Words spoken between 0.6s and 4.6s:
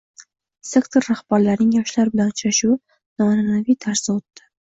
Sektor rahbarining yoshlar bilan uchrashuvi noan’anaviy tarzda o‘tdi